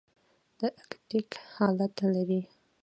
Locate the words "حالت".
1.53-1.93